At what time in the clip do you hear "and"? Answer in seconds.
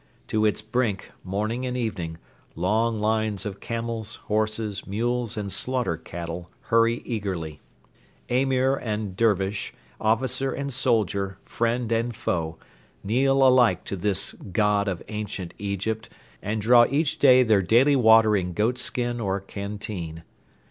1.63-1.77, 5.37-5.51, 8.77-9.15, 10.51-10.73, 11.91-12.15, 16.41-16.61